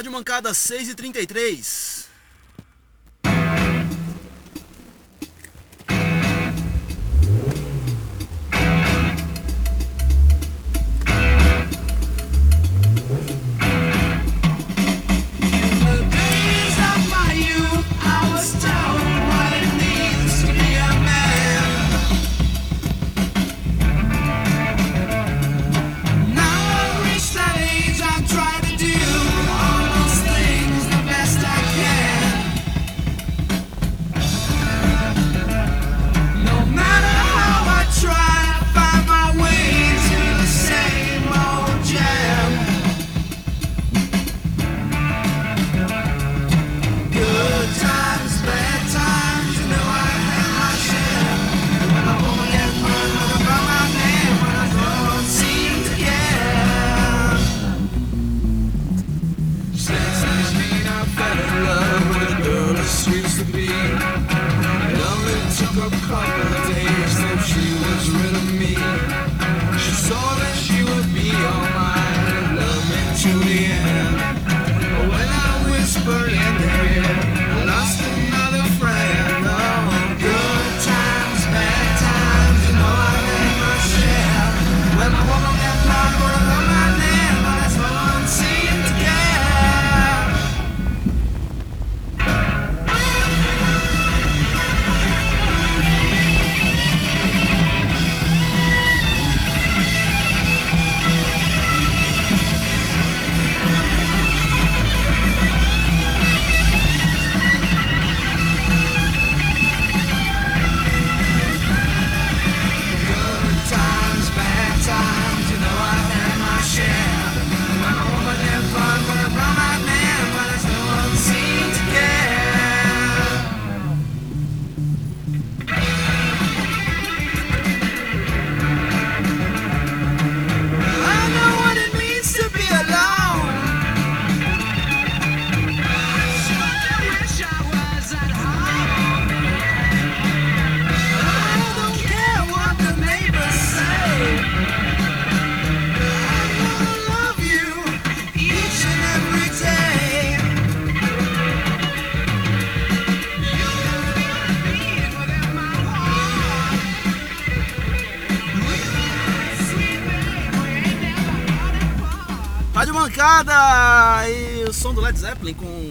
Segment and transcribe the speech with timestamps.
[0.00, 2.09] Rádio Mancada 6 e 33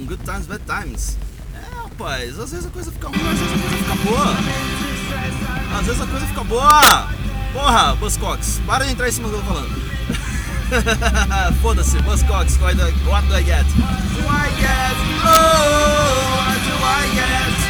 [0.09, 1.17] Good Times, Bad Times.
[1.53, 4.25] É, rapaz, às vezes a coisa fica ruim, às vezes a coisa fica boa.
[5.77, 7.09] Às vezes a coisa fica boa.
[7.53, 9.69] Porra, Buzzcocks, para de entrar em cima do que eu tô falando.
[11.61, 13.05] Foda-se, Buzzcocks, what do, I get?
[13.05, 13.65] What do I get?
[15.21, 15.37] Oh,
[16.37, 17.68] what do I get?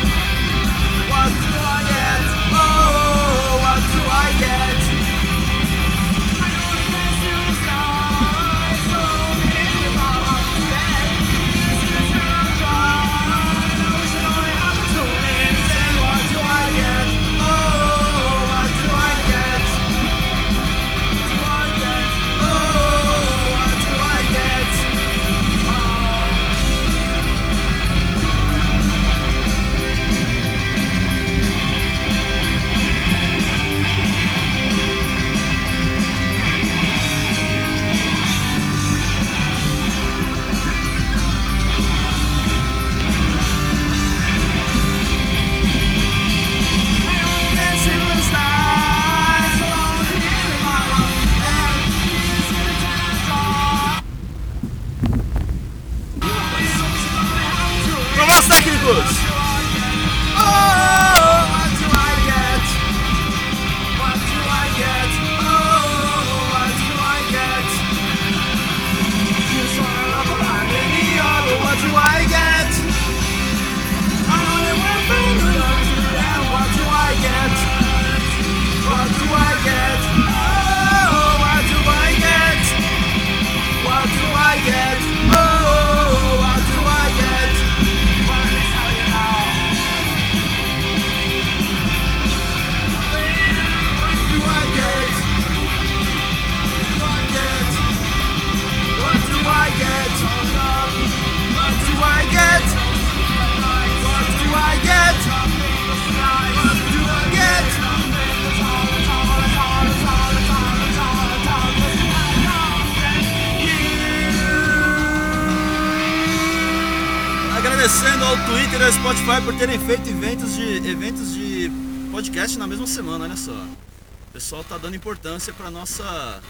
[119.59, 121.69] Terem feito eventos de, eventos de
[122.11, 123.51] podcast na mesma semana, olha só.
[123.51, 126.41] O pessoal tá dando importância para nossa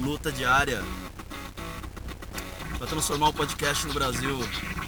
[0.00, 0.82] luta diária
[2.78, 4.38] para transformar o podcast no Brasil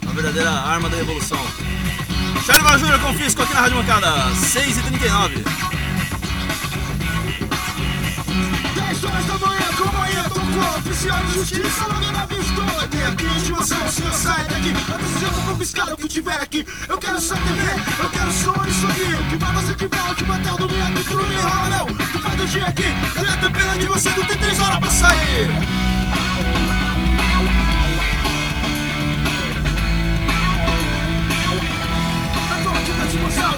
[0.01, 1.37] na verdadeira arma da revolução.
[2.43, 5.43] Charlie Majura Confisco aqui na Rádio Mancada, 6h39.
[10.53, 13.91] 10 horas da manhã, companhia tocou Oficial de justiça, logo na pistola Tem aqui intimação,
[13.91, 16.65] senhor sai daqui Antes eu vou confiscar o que tiver aqui.
[16.87, 20.15] Eu quero só TV, eu quero som e sorrir O que mais você tiver, o
[20.15, 22.85] que bater o domingo aqui Tu não me enrola não, tu faz o dia aqui
[23.15, 25.49] Eu ia ter pena de você, não tem 3 horas pra sair.
[32.49, 33.53] Eu tô aqui pra te mostrar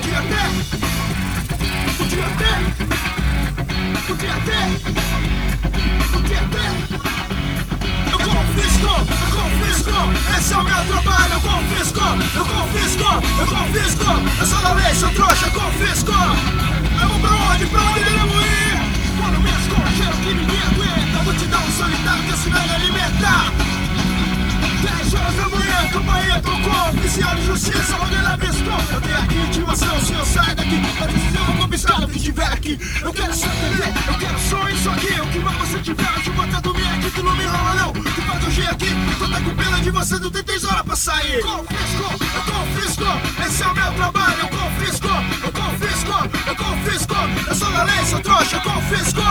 [8.12, 9.92] Eu confisco, eu confisco
[10.38, 12.00] Esse é o meu trabalho, eu confisco
[12.36, 13.04] Eu confisco,
[13.40, 14.06] eu confisco
[14.40, 16.12] Eu sou da lei, sou trouxa, eu confisco.
[16.12, 18.76] Vou pra onde, pra onde iremos ir?
[19.20, 23.75] Quando me escorcheiro que ninguém aguenta Multidão solitária que se vai alimentar
[24.82, 29.36] 10 horas da manhã, companhia tocou Oficial de justiça, logo ele avistou Eu tenho aqui
[29.36, 32.80] intimação, o senhor sai daqui Antes eu vou confiscar o que tiver aqui.
[33.02, 35.22] Eu quero só TV, eu quero só isso aqui.
[35.22, 37.76] O que mais você tiver, eu te botar do meio aqui Tu não me enrola
[37.76, 38.88] não, tu faz o G aqui
[39.20, 41.42] Tu tá com pena de você, não tem 3 horas pra sair.
[41.42, 42.04] Confisco,
[42.36, 43.04] eu confisco
[43.46, 45.08] Esse é o meu trabalho, eu confisco
[45.44, 46.12] Eu confisco,
[46.48, 47.16] eu confisco.
[47.48, 49.22] Eu sou da lei, sou trouxa, eu confisco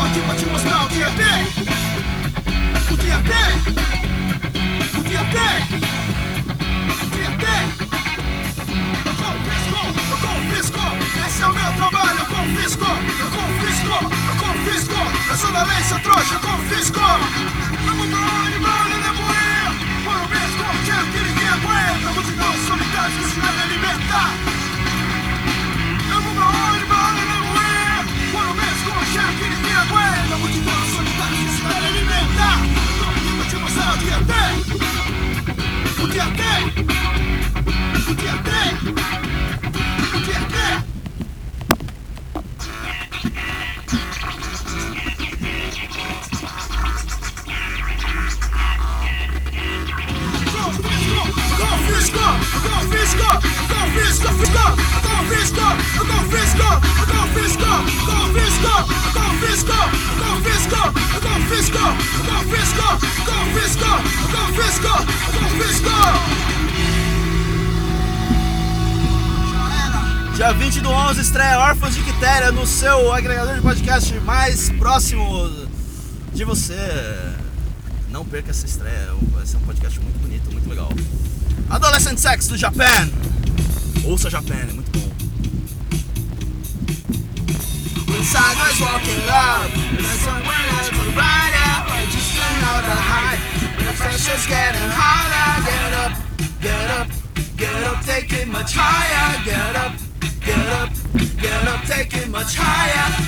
[0.00, 1.46] Aqui pra te mostrar o que é bem
[2.90, 3.50] O que é bem
[4.98, 5.56] O que é bem
[6.88, 7.62] O que é bem
[9.04, 9.80] Eu confisco,
[10.10, 10.80] eu confisco.
[11.26, 12.86] Esse é o meu trabalho, eu confisco
[13.20, 13.94] Eu confisco,
[14.28, 14.98] eu confisco.
[15.30, 17.00] Eu sou da lei, sou trouxa, eu confisco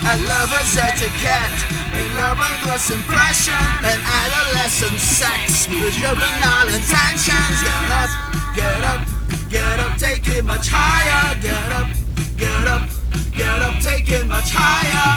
[0.05, 1.59] I love a lover's etiquette,
[1.95, 7.59] a lover's first impression, and adolescent sex with your juvenile intentions.
[7.62, 8.11] Get up,
[8.55, 9.01] get up,
[9.49, 11.35] get up, take it much higher.
[11.41, 11.89] Get up,
[12.37, 13.03] get up.
[13.37, 15.17] Get up, take it much higher.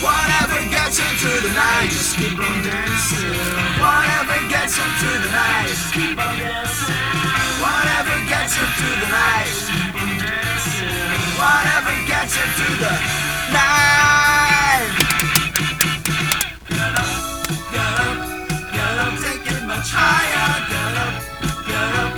[0.00, 3.36] Whatever gets you through the night, just keep on dancing.
[3.76, 6.96] Whatever gets you through the night, just keep on dancing.
[7.60, 9.56] Whatever gets you through the night.
[11.36, 14.90] Whatever gets you through the night.
[16.68, 17.10] Get up,
[17.74, 18.18] get up,
[18.74, 20.48] get up, take much higher.
[20.70, 21.14] Get up,
[21.66, 22.12] get up,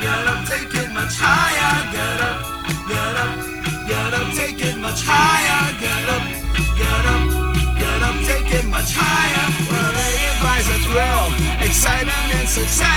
[0.00, 0.40] get up,
[0.94, 1.72] much higher.
[1.92, 2.38] Get up,
[2.90, 3.32] get up,
[3.88, 5.62] get up, much higher.
[5.80, 6.24] Get up,
[6.78, 7.26] get up,
[7.78, 9.46] get up, much higher.
[10.86, 11.26] Thrill,
[11.60, 12.96] excitement in succession.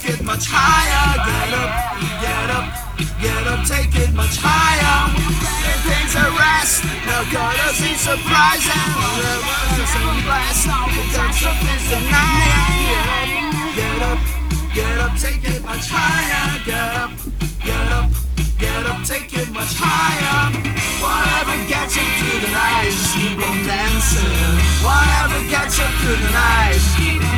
[0.00, 1.16] Take it much higher.
[1.28, 1.70] Get up,
[2.20, 2.66] get up,
[3.20, 5.12] get up, take it much higher.
[5.12, 8.88] It takes a rest, no color seems surprising.
[8.96, 13.52] Whatever is in blast, the touch of is denying.
[13.76, 14.20] Get up,
[14.74, 16.64] get up, take it much higher.
[16.64, 17.10] Get up,
[17.64, 18.08] get up,
[18.58, 20.48] get up, take it much higher.
[21.00, 24.32] Whatever gets you through the night, just keep on dancing.
[24.84, 27.29] Whatever gets you through the night,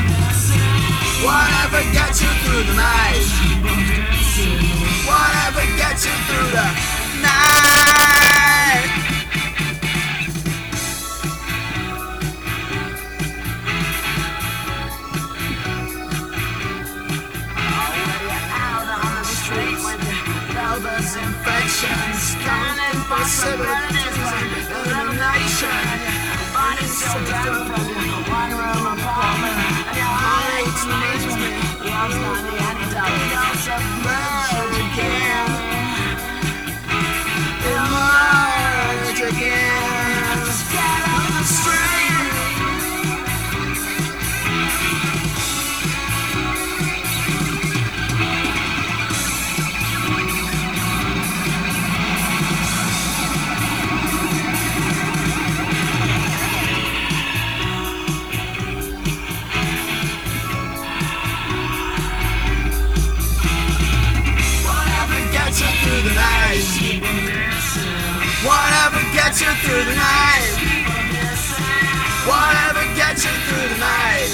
[69.62, 70.49] through the night.
[72.26, 74.31] Whatever gets you through the night.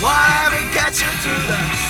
[0.00, 1.81] Whatever gets you through the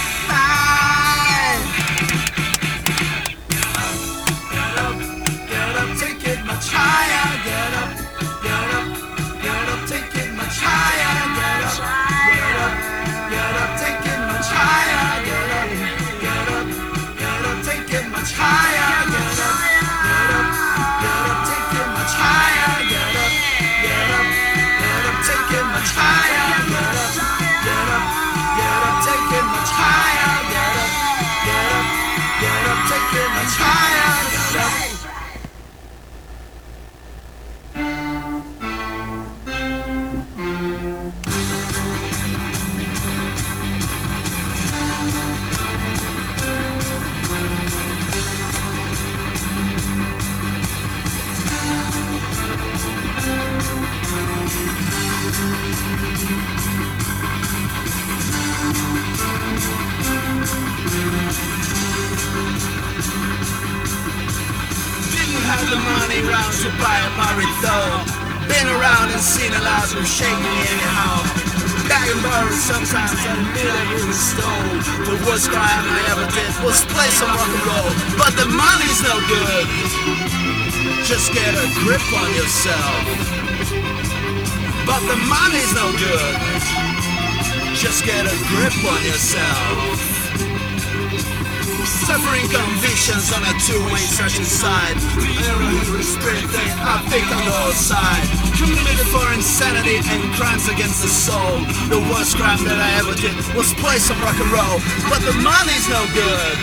[93.52, 94.96] convictions on a two-way searching side.
[95.44, 98.24] Error spirit thing, I think on the other side.
[98.56, 101.58] Committed for insanity and crimes against the soul.
[101.88, 104.78] The worst crime that I ever did was play some rock and roll.
[105.08, 106.56] But the money's no good.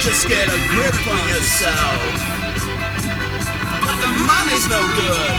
[0.00, 2.00] Just get a grip on yourself.
[3.84, 5.38] But the money's no good.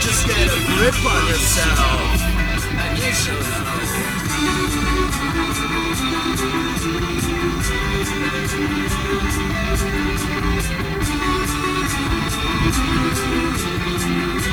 [0.00, 2.18] Just get a grip on yourself.
[2.82, 3.62] And you should know.
[7.64, 8.56] Thank
[14.46, 14.51] you.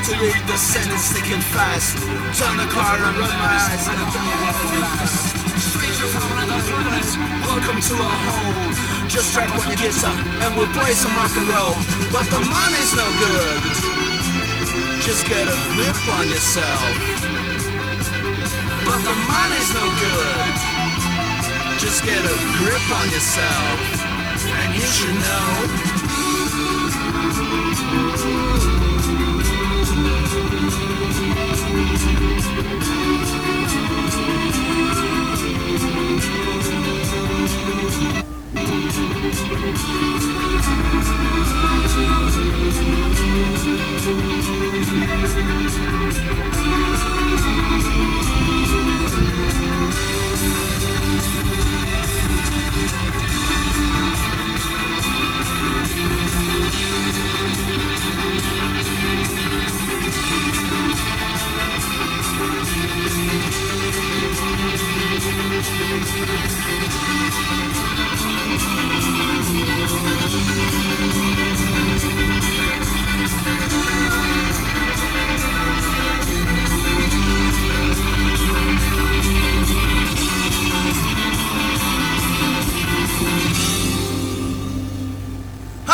[0.00, 2.00] To week the sentence sticking fast.
[2.40, 5.36] Turn the car and run my eyes and what last.
[5.60, 7.04] Stranger from another planet,
[7.44, 8.72] welcome to our home.
[9.12, 11.76] Just strike one guitar and we'll play some rock and roll.
[12.08, 13.60] But the money's no good.
[15.04, 16.92] Just get a grip on yourself.
[18.88, 20.56] But the money's no good.
[21.76, 23.76] Just get a grip on yourself.
[24.56, 25.92] And you should know.
[30.32, 30.72] Thank.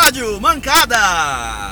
[0.09, 1.68] Rádio Mancada.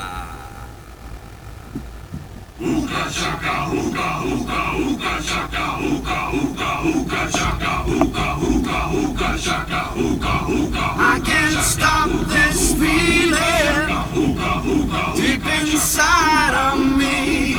[11.00, 13.87] I can't stop this feeling
[14.18, 17.54] deep inside of me.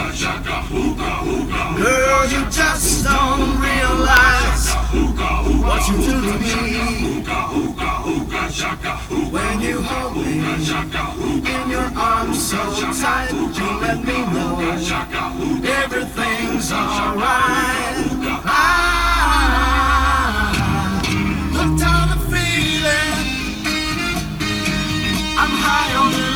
[1.77, 4.73] Girl, you just don't realize
[5.63, 7.23] what you do to me.
[9.31, 10.39] When you hold me
[11.53, 12.57] in your arms so
[13.01, 14.59] tight, you let me know
[15.65, 18.07] everything's alright.
[18.45, 18.89] Ah,
[22.29, 23.15] feeling.
[25.41, 26.28] I'm high on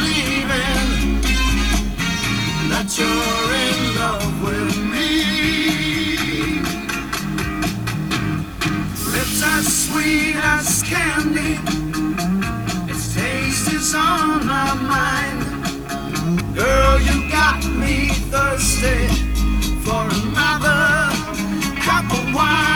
[19.86, 21.10] for another
[21.82, 22.73] cup of wine.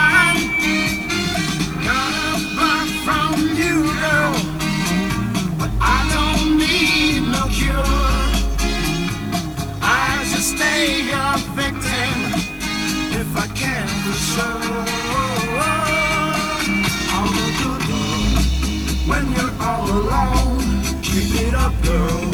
[13.20, 14.86] If I can for sure.
[17.38, 17.84] The good
[19.10, 20.66] when you're all alone.
[21.02, 22.32] Keep it up, girl.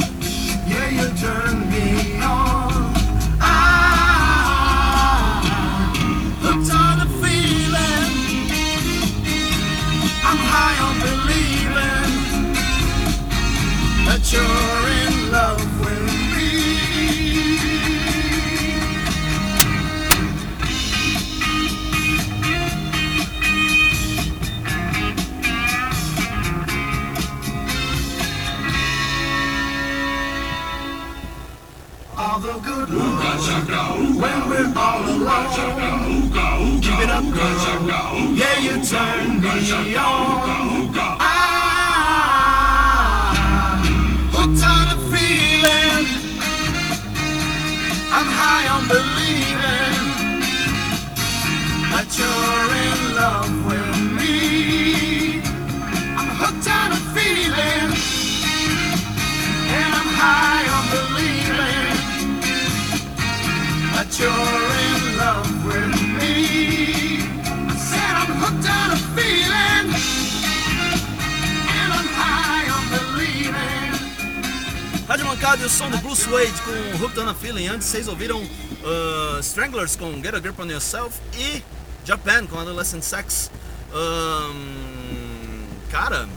[0.67, 1.87] Yeah, you turn me
[2.21, 2.93] on.
[3.39, 3.93] Ah,
[34.23, 35.51] when we're all alone.
[36.85, 38.15] Keep it up, girl.
[38.41, 40.95] Yeah, you turn me on.
[41.19, 41.33] Ah,
[44.35, 46.05] hooked on a feeling.
[48.17, 50.01] I'm high on believing
[51.91, 54.37] that you're in love with me.
[56.19, 57.89] I'm hooked on a feeling,
[59.77, 60.62] and I'm high
[75.07, 77.67] Rádio Mancada e o som do Blue Suede com Hooked on a Feeling.
[77.67, 81.63] Antes vocês ouviram uh, Stranglers com Get a Grip on Yourself e
[82.05, 83.49] Japan com Adolescent Sex.
[83.91, 86.29] Ahn, cara,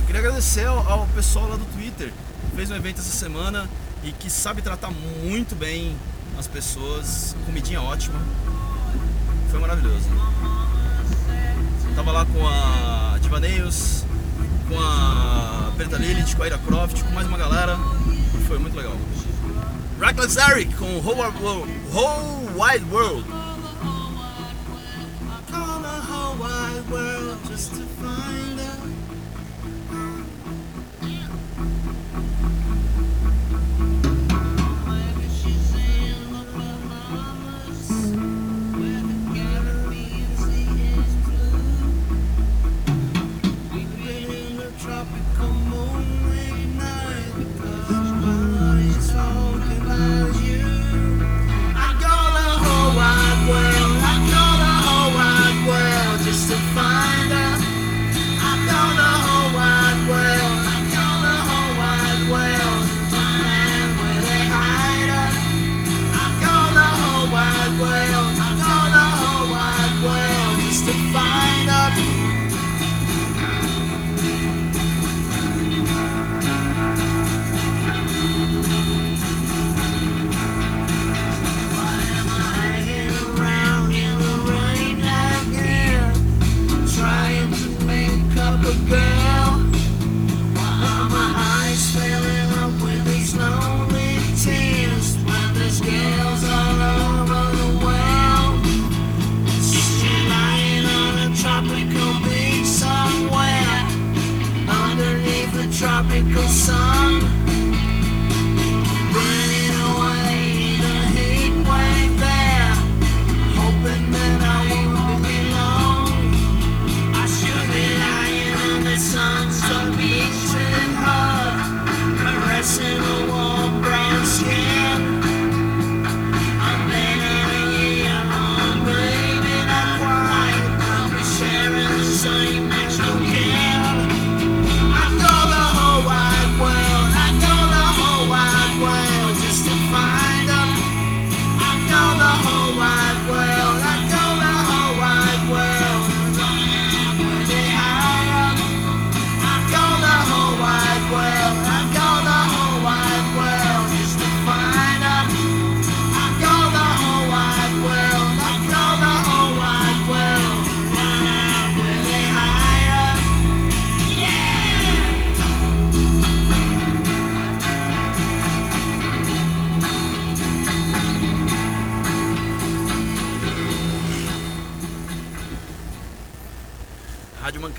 [0.00, 2.12] eu queria agradecer ao, ao pessoal lá do Twitter
[2.54, 3.68] fez um evento essa semana
[4.04, 5.96] e que sabe tratar muito bem
[6.38, 7.34] as pessoas.
[7.46, 8.20] Comidinha ótima.
[9.50, 10.08] Foi maravilhoso.
[11.96, 14.04] Tava lá com a Divaneios,
[14.68, 17.78] com a Preta Lilith, com a Ira Croft, com mais uma galera.
[18.46, 18.96] Foi muito legal.
[20.00, 21.72] Reckless Eric com Whole Wide World.
[21.92, 23.24] Whole Wide World.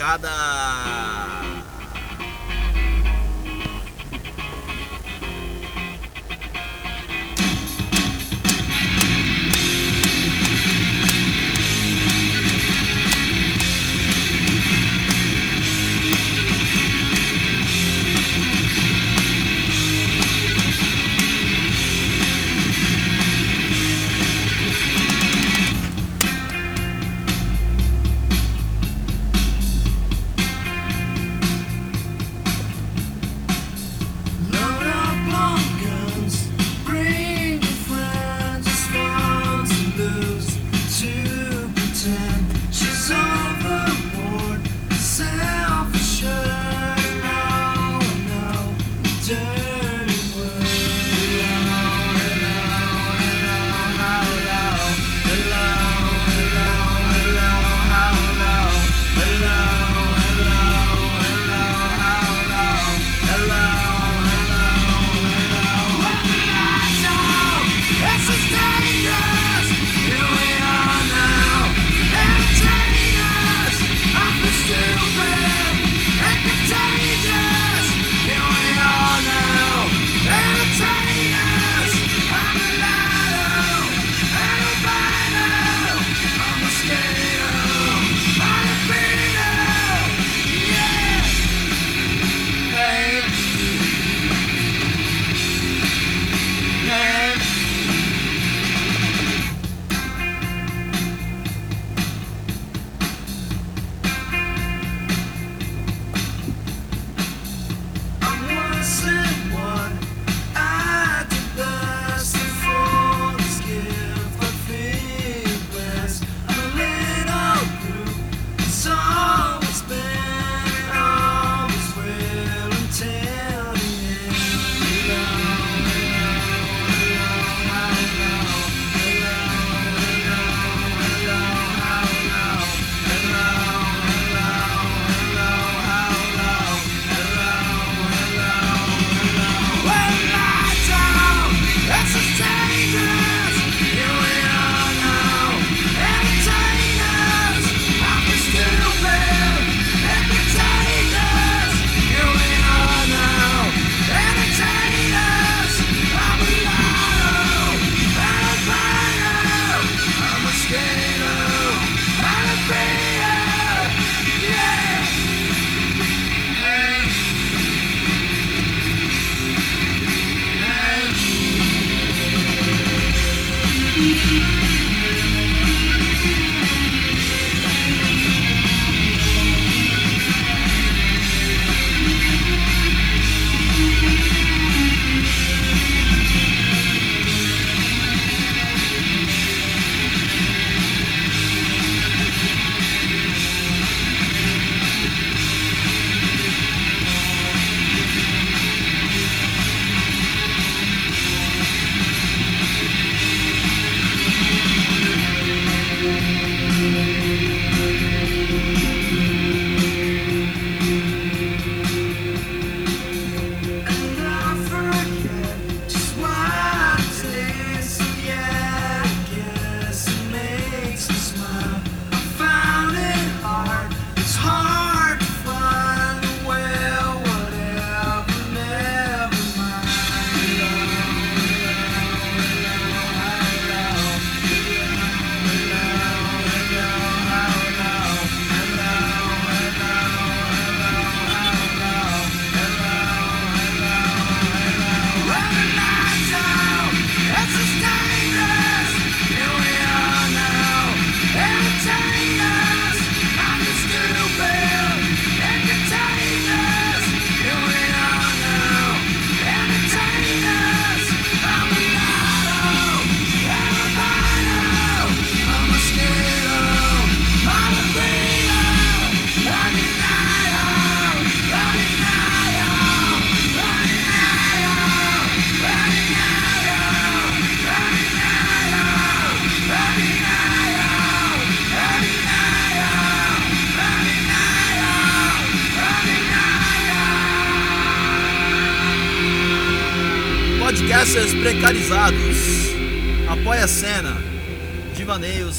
[0.05, 1.34] cada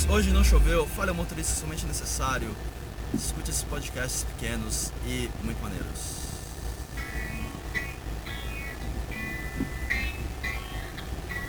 [0.08, 0.86] Hoje não choveu.
[0.86, 2.54] Falha motorista somente necessário.
[3.12, 6.26] Escute esses podcasts pequenos e muito maneiros.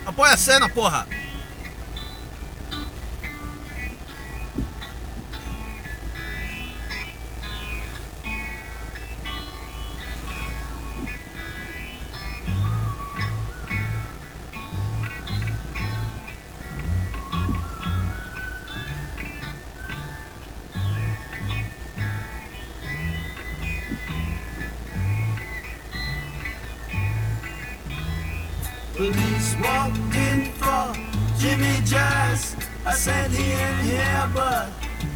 [0.04, 1.06] Apoia a cena, porra!
[29.60, 30.92] Walked in for
[31.38, 32.56] Jimmy Jazz.
[32.86, 34.68] I said he ain't here, but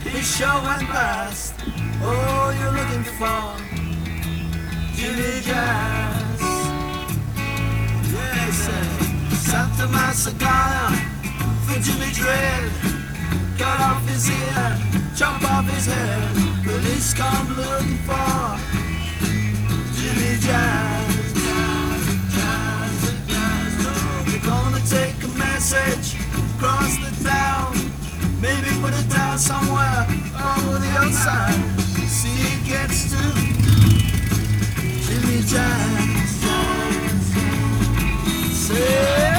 [0.04, 1.54] he sure went past.
[2.02, 3.42] Oh, you're looking for
[4.96, 6.40] Jimmy Jazz.
[8.12, 8.88] Yeah, he said,
[9.48, 10.96] Santa Massacana
[11.64, 12.70] for Jimmy Dread.
[13.58, 14.78] Cut off his ear,
[15.16, 16.64] chop off his head.
[16.64, 18.58] Police come looking for
[19.94, 21.01] Jimmy Jazz.
[25.62, 26.16] Message
[26.56, 27.72] across the town.
[28.40, 31.54] Maybe put it down somewhere over the outside.
[32.08, 33.22] See it gets to
[35.06, 36.30] Jimmy Jazz.
[38.52, 39.31] Say.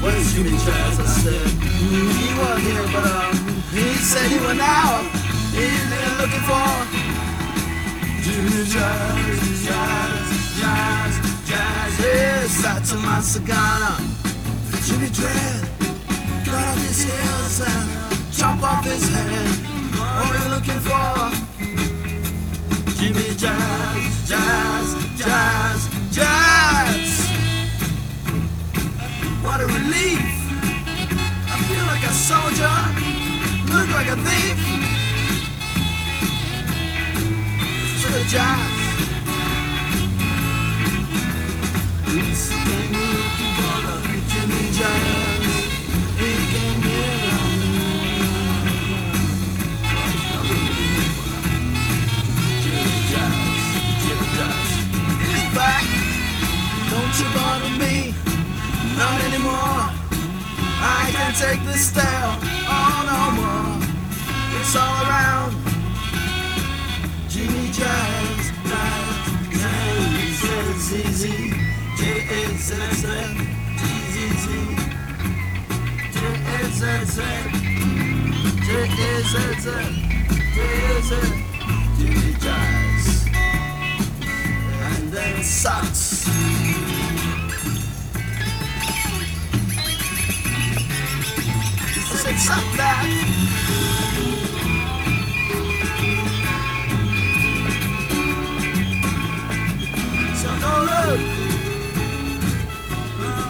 [0.00, 0.98] Oh, where's Jimmy Jazz?
[0.98, 3.34] I said, "Mm, he was here, but um,
[3.72, 5.04] he said he went out.
[5.52, 6.70] He's there looking for
[8.22, 11.12] Jimmy Jazz, Jazz, Jazz,
[11.48, 11.98] Jazz.
[12.00, 13.98] Yes, out to my cigar.
[14.86, 15.68] Jimmy Dread,
[16.44, 17.88] cut off his heels and
[18.32, 19.48] chop off his head.
[19.96, 21.30] What are you looking for?
[22.98, 24.86] Jimmy Jazz, Jazz,
[25.18, 26.89] Jazz, Jazz.
[29.42, 30.20] What a relief!
[31.48, 32.76] I feel like a soldier,
[33.74, 34.58] look like a thief.
[38.10, 38.80] The jazz.
[42.08, 43.96] It's came looking for the
[44.76, 45.50] Jazz.
[55.22, 55.84] He's back.
[56.90, 58.19] Don't you bother me
[59.00, 59.88] not anymore.
[60.92, 62.36] I can't take this style,
[62.68, 63.80] oh no more.
[64.60, 65.56] It's all around.
[67.32, 69.24] Jimmy Jazz, Jazz,
[69.56, 71.22] Jazz, Z-Z,
[71.96, 73.04] J-A-Z-Z,
[74.12, 74.46] Z-Z,
[76.12, 77.18] J-A-Z-Z,
[78.66, 79.46] J-A-Z,
[81.96, 83.04] Jimmy Jazz.
[84.92, 86.99] And then sucks.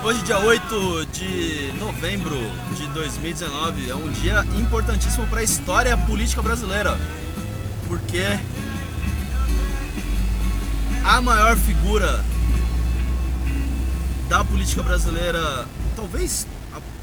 [0.03, 2.37] Hoje, dia 8 de novembro
[2.75, 6.99] de 2019, é um dia importantíssimo para a história política brasileira.
[7.87, 8.25] Porque
[11.05, 12.25] a maior figura
[14.27, 16.47] da política brasileira, talvez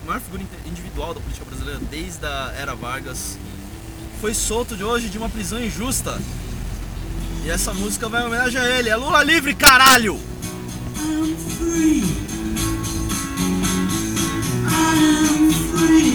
[0.07, 3.37] maior figura individual da política brasileira desde a era Vargas,
[4.21, 6.17] foi solto de hoje de uma prisão injusta.
[7.43, 8.89] E essa música vai em homenagem a ele.
[8.89, 10.19] É Lula livre, caralho!
[15.79, 16.06] And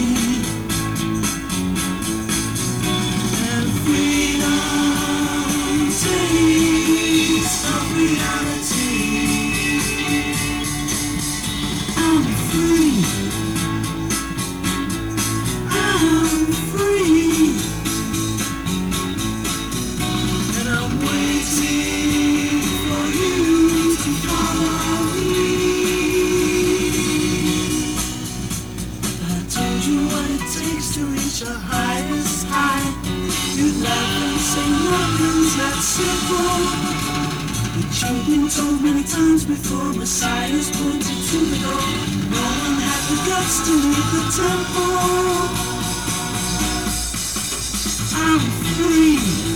[30.93, 32.85] to reach the highest high.
[33.57, 35.09] You laugh and sing your
[35.57, 36.53] that simple.
[37.73, 41.81] But you've been told many times before, Messiah's pointed to the door.
[42.29, 44.93] No one had the guts to leave the temple.
[48.13, 48.41] I'm
[48.75, 49.52] free.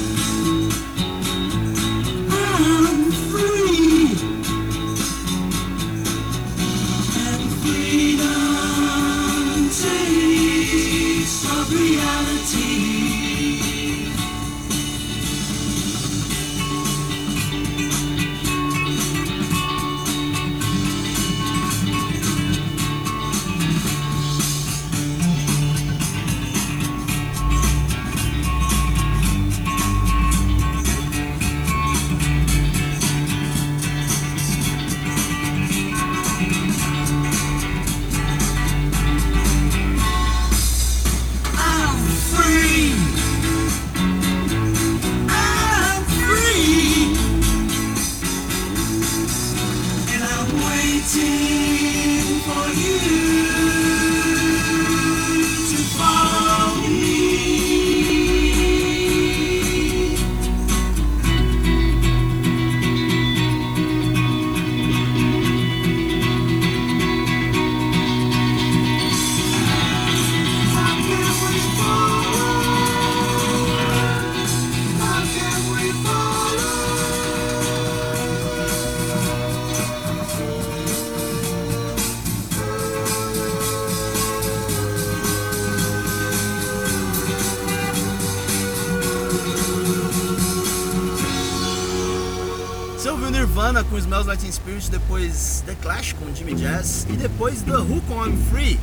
[94.17, 98.36] Smells Latin Spirit, depois The Clash com Jimmy Jazz e depois The Who com I'm
[98.49, 98.80] Free.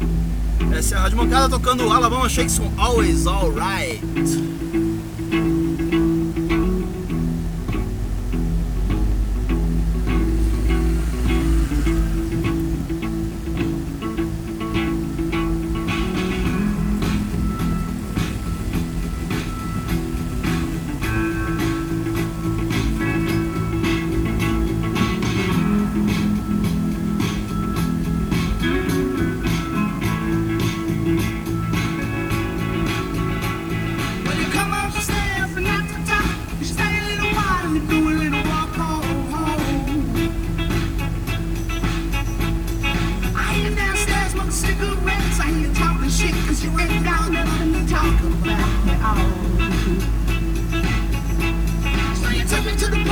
[0.73, 4.01] Essa é a Rádio Mancada tocando Alabama Shakes com Always Alright.
[52.65, 53.04] Step into the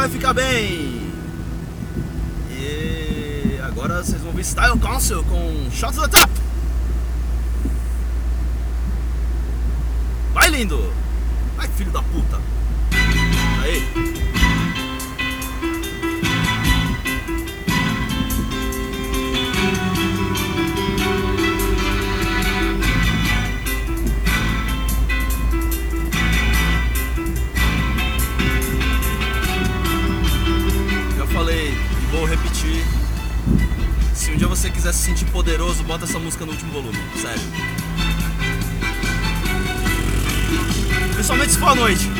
[0.00, 1.12] vai ficar bem.
[2.50, 6.32] E agora vocês vão ver Style Council com Shot to the Top.
[10.32, 10.90] Vai lindo!
[11.54, 12.40] Vai filho da puta!
[13.62, 14.09] Aí!
[34.60, 36.98] Você quiser se sentir poderoso, bota essa música no último volume.
[37.16, 37.40] Sério.
[41.14, 42.19] Principalmente se for à noite.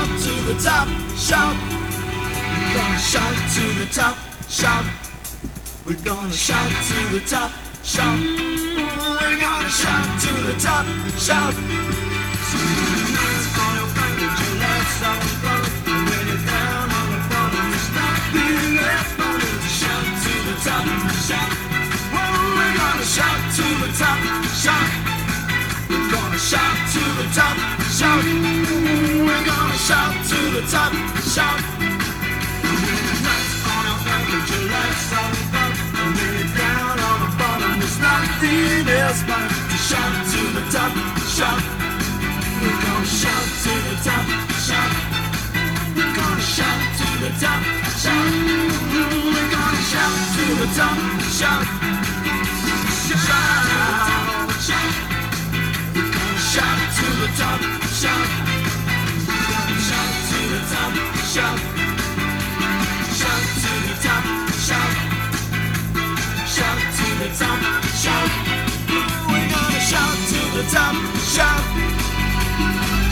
[0.00, 1.56] Shout to the top, shout.
[2.56, 4.16] We're gonna shout to the top,
[4.48, 4.84] shout.
[5.86, 7.50] We're gonna shout to the top,
[7.82, 8.18] shout.
[8.18, 10.86] We're gonna shout to the top,
[11.18, 11.54] shout.
[13.10, 14.20] Tonight's gonna bring.
[15.86, 17.20] And when you're down on the
[17.52, 19.20] there's nothing left
[19.68, 20.86] shout to the top,
[21.28, 21.50] shout.
[22.56, 24.18] We're gonna shout to the top,
[24.64, 25.19] shout.
[26.40, 27.56] Shout to the top,
[27.92, 28.24] shout.
[28.24, 31.60] We're gonna shout to the top, shout.
[32.64, 35.70] Tonight's gonna bring it, your life's on fun.
[36.00, 40.64] And when you're down on the bottom, there's nothing else but to shout to the
[40.72, 40.92] top,
[41.28, 41.60] shout.
[42.60, 44.24] We're gonna shout to the top,
[44.64, 44.92] shout.
[45.94, 47.62] We're gonna shout to the top,
[48.00, 48.26] shout.
[49.30, 50.96] We're gonna shout to the top,
[51.38, 51.64] shout.
[53.06, 53.28] Shout,
[54.66, 55.00] shout.
[55.00, 55.09] Gonna
[56.60, 57.60] shout to the top,
[58.00, 58.26] shout.
[59.86, 60.92] Shout to the top,
[61.32, 61.58] shout.
[63.18, 64.24] Shout to the top,
[64.66, 64.92] shout.
[66.54, 67.60] Shout to the top,
[68.02, 68.30] shout.
[69.30, 70.96] We're gonna shout to the top,
[71.34, 71.62] shout.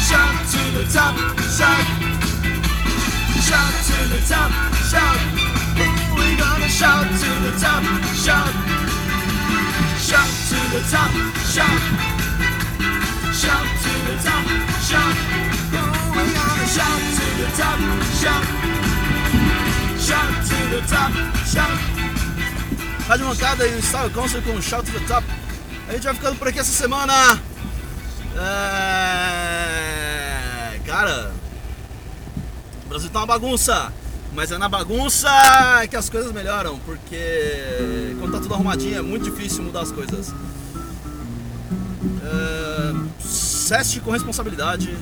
[0.09, 1.17] Shout to the top,
[1.57, 1.85] shout.
[3.47, 4.51] Shout to the top,
[4.91, 5.21] shout.
[6.17, 7.83] We're gonna shout to the top,
[8.25, 8.53] shout.
[10.09, 11.13] Shout to the top,
[11.55, 12.18] shout.
[20.89, 21.13] Top,
[21.47, 21.71] shout.
[23.07, 25.27] Rádio Mancada e o Style Council com Shout to the Top.
[25.89, 27.13] A gente vai ficando por aqui essa semana.
[28.37, 29.59] É...
[30.87, 31.33] Cara,
[32.85, 33.93] o Brasil tá uma bagunça.
[34.35, 35.29] Mas é na bagunça
[35.89, 40.35] que as coisas melhoram, porque quando tá tudo arrumadinho é muito difícil mudar as coisas.
[42.23, 42.95] É...
[43.21, 44.97] Ceste com responsabilidade,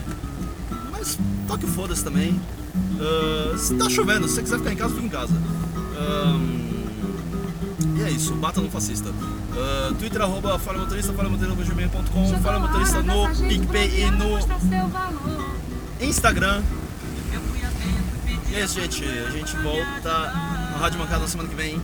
[0.90, 2.40] mas toque foda-se também.
[2.98, 5.34] É, se tá chovendo, se você quiser ficar em casa, fica em casa.
[5.96, 6.66] Ahn,
[7.96, 9.08] e é isso, bata no fascista.
[9.10, 14.38] Uh, Twitter, arroba Fala Motorista, Fala Motorista, gmail.com, Fala Motorista no PicPay e no
[16.00, 16.62] Instagram.
[18.50, 19.04] E é isso, gente.
[19.04, 20.32] A gente volta
[20.72, 21.80] no Rádio Mancada na semana que vem.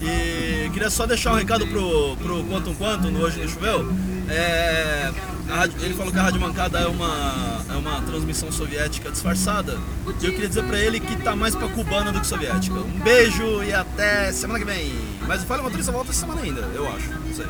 [0.00, 3.88] E queria só deixar um recado pro, pro Quantum Quantum, no Hoje no Choveu.
[4.28, 5.12] É,
[5.48, 9.78] rádio, ele falou que a Rádio Mancada é uma, é uma transmissão soviética disfarçada.
[10.20, 12.76] E eu queria dizer pra ele que tá mais pra cubana do que soviética.
[12.76, 14.92] Um beijo e até semana que vem.
[15.26, 17.10] Mas o Falha Motorista volta essa semana ainda, eu acho.
[17.10, 17.46] Não sei.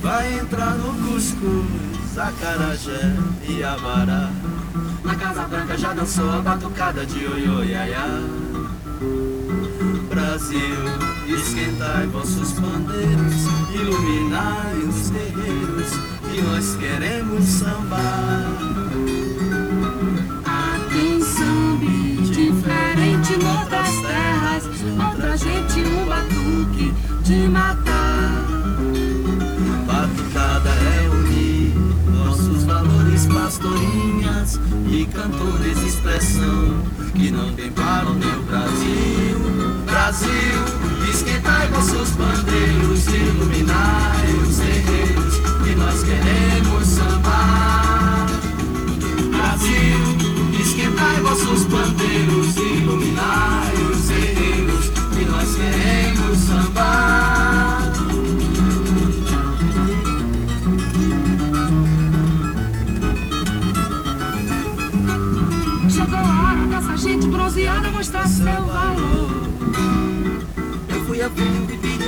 [0.00, 0.92] Vai entrar no
[3.48, 4.30] e abará.
[5.04, 7.18] Na Casa Branca já dançou a batucada de.
[10.08, 10.58] Brasil,
[11.28, 13.34] esquentai vossos bandeiros,
[13.72, 15.92] iluminai os terreiros,
[16.34, 18.44] e nós queremos sambar.
[20.44, 24.64] Aqui em Sambi, diferente noutras terras,
[25.06, 28.46] outra gente um batuque de matar.
[29.86, 31.74] Batucada é unir
[32.16, 34.58] nossos valores, pastorinhas
[34.90, 36.82] e cantores de expressão
[37.14, 39.27] que não tem para o meu Brasil.
[40.08, 40.64] Brasil,
[41.10, 48.26] esquentai vossos bandeiros, iluminai os terreiros que nós queremos sambar.
[49.36, 50.00] Brasil,
[50.58, 57.92] esquentai vossos bandeiros, iluminai os terreiros que nós queremos sambar.
[65.90, 68.67] Chegou a hora dessa gente bronzeada mostrar seu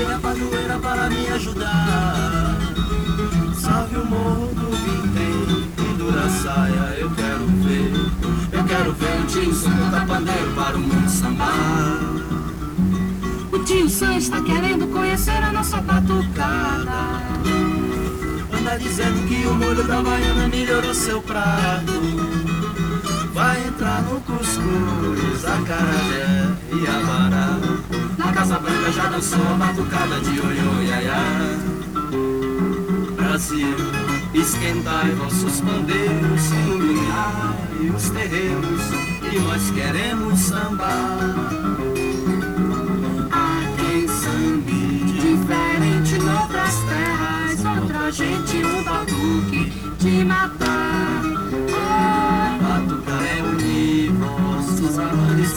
[0.01, 2.57] e a padroeira para me ajudar.
[3.55, 7.93] Salve o morro do Vintém, pendura a saia, eu quero ver.
[8.53, 11.99] Eu quero ver o tio Sam cantar pandeiro para o mundo sambar.
[13.53, 17.21] O tio Sam está querendo conhecer a nossa batucada.
[18.59, 21.93] Anda dizendo que o molho da baiana melhorou seu prato.
[23.35, 27.31] Vai entrar no cuscuz, acarajé e abará.
[27.31, 27.70] Na
[28.41, 31.59] Casa Branca já dançou a batucada de ioiô iaiá.
[33.14, 33.76] Brasil,
[34.32, 38.80] esquentai vossos bandeiros, iluminai os terreiros,
[39.30, 41.36] e nós queremos sambar.
[43.30, 51.20] Aqui em Sambi, diferente noutras terras, outra gente um batuque de matar.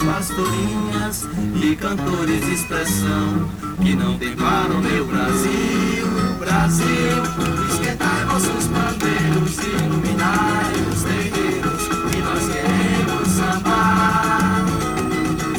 [0.06, 1.28] pastorinhas
[1.62, 3.50] e cantores de expressão
[3.82, 6.08] que não deparam meu Brasil,
[6.40, 7.24] Brasil,
[7.70, 11.84] esquentai vossos pandeiros, iluminai os terreiros
[12.14, 14.66] e nós queremos sambar.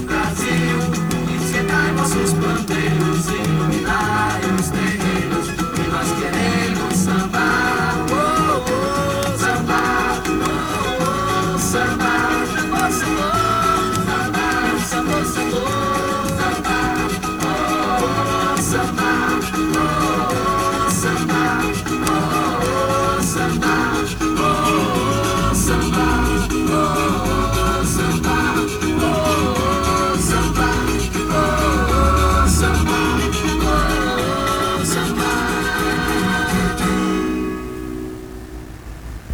[0.06, 0.78] Brasil,
[1.42, 2.93] esquentai vossos pandeiros.